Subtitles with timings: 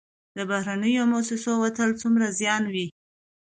[0.35, 2.75] د بهرنیو موسسو وتل څومره زیان و؟